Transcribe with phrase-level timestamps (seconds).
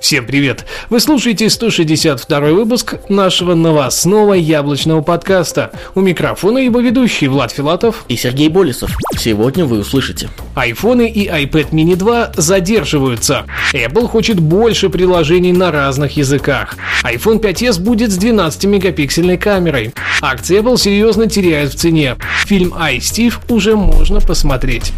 [0.00, 0.64] Всем привет!
[0.90, 5.72] Вы слушаете 162 выпуск нашего новостного яблочного подкаста.
[5.96, 8.96] У микрофона его ведущий Влад Филатов и Сергей Болесов.
[9.18, 10.30] Сегодня вы услышите.
[10.54, 13.44] Айфоны и iPad mini 2 задерживаются.
[13.74, 16.76] Apple хочет больше приложений на разных языках.
[17.02, 19.92] iPhone 5s будет с 12-мегапиксельной камерой.
[20.22, 22.16] Акции Apple серьезно теряют в цене.
[22.46, 24.92] Фильм «Ай, Стив» уже можно посмотреть.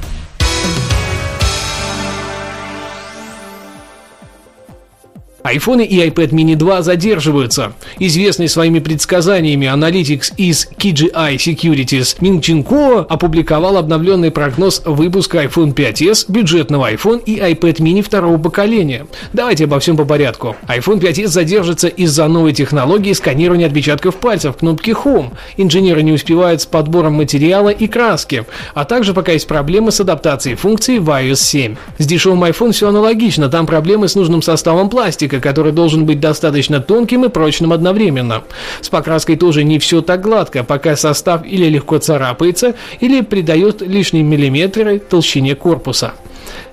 [5.44, 7.72] iPhone и iPad mini 2 задерживаются.
[7.98, 15.74] Известный своими предсказаниями аналитик из KGI Securities Мин Чин Ко опубликовал обновленный прогноз выпуска iPhone
[15.74, 19.06] 5s, бюджетного iPhone и iPad mini второго поколения.
[19.32, 20.56] Давайте обо всем по порядку.
[20.66, 25.32] iPhone 5s задержится из-за новой технологии сканирования отпечатков пальцев кнопки Home.
[25.56, 30.56] Инженеры не успевают с подбором материала и краски, а также пока есть проблемы с адаптацией
[30.56, 31.76] функций в iOS 7.
[31.98, 36.20] С дешевым iPhone все аналогично, там проблемы с нужным составом пластика, пластика, который должен быть
[36.20, 38.42] достаточно тонким и прочным одновременно.
[38.80, 44.24] С покраской тоже не все так гладко, пока состав или легко царапается, или придает лишние
[44.24, 46.12] миллиметры толщине корпуса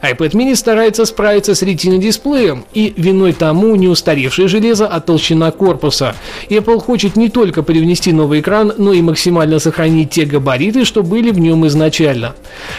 [0.01, 6.15] iPad mini старается справиться с ретино-дисплеем, и виной тому не устаревшее железо, а толщина корпуса.
[6.49, 11.31] Apple хочет не только привнести новый экран, но и максимально сохранить те габариты, что были
[11.31, 12.35] в нем изначально.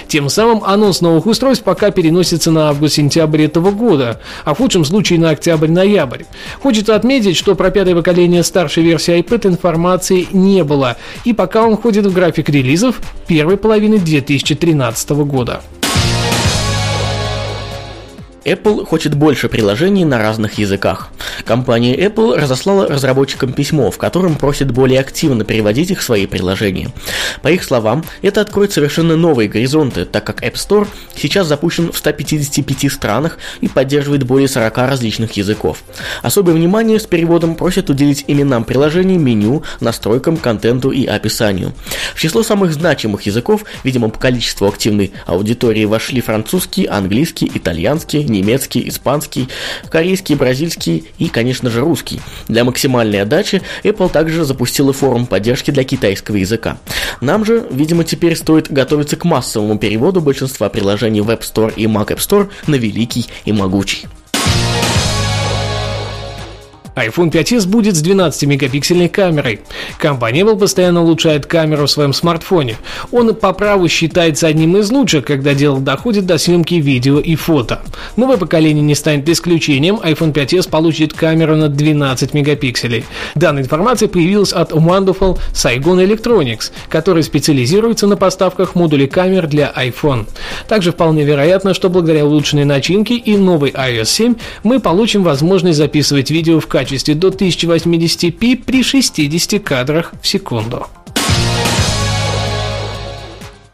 [0.06, 5.18] Тем самым анонс новых устройств пока переносится на август-сентябрь этого года, а в худшем случае
[5.18, 6.24] на октябрь-ноябрь.
[6.60, 11.76] Хочется отметить, что про пятое поколение старшей версии iPad информации не было, и пока он
[11.76, 15.60] входит в график релизов первой половины 2013 года.
[18.52, 21.10] Apple хочет больше приложений на разных языках.
[21.44, 26.90] Компания Apple разослала разработчикам письмо, в котором просит более активно переводить их свои приложения.
[27.42, 31.98] По их словам, это откроет совершенно новые горизонты, так как App Store сейчас запущен в
[31.98, 35.82] 155 странах и поддерживает более 40 различных языков.
[36.22, 41.72] Особое внимание с переводом просят уделить именам приложений, меню, настройкам, контенту и описанию.
[42.14, 48.88] В число самых значимых языков, видимо по количеству активной аудитории, вошли французский, английский, итальянский, немецкий,
[48.88, 49.48] испанский,
[49.90, 52.20] корейский, бразильский и, конечно же, русский.
[52.48, 56.78] Для максимальной отдачи Apple также запустила форум поддержки для китайского языка.
[57.20, 61.84] Нам же, видимо, теперь стоит готовиться к массовому переводу большинства приложений в App Store и
[61.86, 64.06] Mac App Store на великий и могучий
[67.06, 69.60] iPhone 5s будет с 12-мегапиксельной камерой.
[69.98, 72.76] Компания Apple постоянно улучшает камеру в своем смартфоне.
[73.12, 77.82] Он по праву считается одним из лучших, когда дело доходит до съемки видео и фото.
[78.16, 83.04] Новое поколение не станет исключением, iPhone 5s получит камеру на 12 мегапикселей.
[83.34, 90.26] Данная информация появилась от Wonderful Saigon Electronics, который специализируется на поставках модулей камер для iPhone.
[90.68, 96.30] Также вполне вероятно, что благодаря улучшенной начинке и новой iOS 7 мы получим возможность записывать
[96.30, 100.86] видео в качестве качестве до 1080p при 60 кадрах в секунду.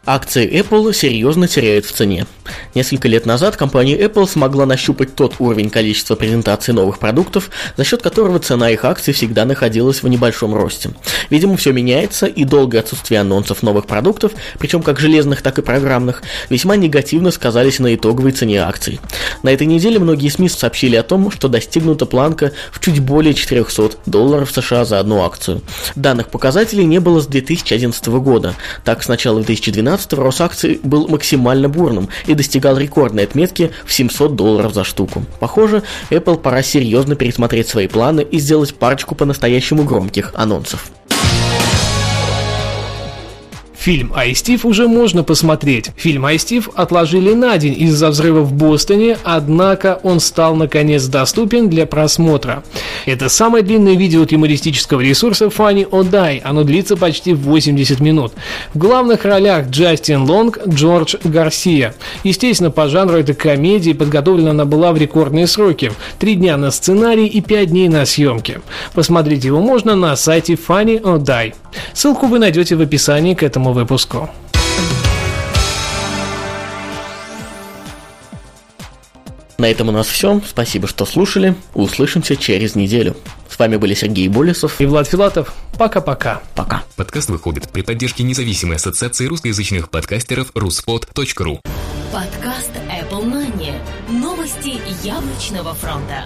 [0.07, 2.27] Акции Apple серьезно теряют в цене.
[2.75, 8.03] Несколько лет назад компания Apple смогла нащупать тот уровень количества презентаций новых продуктов, за счет
[8.03, 10.91] которого цена их акций всегда находилась в небольшом росте.
[11.31, 16.21] Видимо, все меняется, и долгое отсутствие анонсов новых продуктов, причем как железных, так и программных,
[16.49, 18.99] весьма негативно сказались на итоговой цене акций.
[19.41, 23.91] На этой неделе многие СМИ сообщили о том, что достигнута планка в чуть более 400
[24.05, 25.61] долларов США за одну акцию.
[25.95, 28.53] Данных показателей не было с 2011 года.
[28.83, 29.41] Так, с начала
[29.97, 35.23] 2012 рост акций был максимально бурным и достигал рекордной отметки в 700 долларов за штуку.
[35.39, 40.91] Похоже, Apple пора серьезно пересмотреть свои планы и сделать парочку по-настоящему громких анонсов.
[43.85, 45.91] Фильм «Ай, Стив» уже можно посмотреть.
[45.95, 51.69] Фильм «Ай, Стив» отложили на день из-за взрыва в Бостоне, однако он стал наконец доступен
[51.69, 52.63] для просмотра.
[53.05, 56.41] Это самое длинное видео от юмористического ресурса Funny or Die.
[56.43, 58.33] Оно длится почти 80 минут.
[58.73, 61.93] В главных ролях Джастин Лонг, Джордж Гарсия.
[62.23, 65.91] Естественно, по жанру это комедия, подготовлена она была в рекордные сроки.
[66.17, 68.61] Три дня на сценарий и пять дней на съемки.
[68.95, 71.53] Посмотреть его можно на сайте Funny or Die.
[71.95, 74.29] Ссылку вы найдете в описании к этому выпуску.
[79.57, 80.41] На этом у нас все.
[80.45, 81.55] Спасибо, что слушали.
[81.73, 83.15] Услышимся через неделю.
[83.49, 85.53] С вами были Сергей Болесов и Влад Филатов.
[85.79, 86.41] Пока-пока.
[86.53, 86.83] Пока.
[86.97, 91.61] Подкаст выходит при поддержке независимой ассоциации русскоязычных подкастеров ruspod.ru
[92.11, 93.73] Подкаст Apple Money.
[94.09, 96.25] Новости яблочного фронта.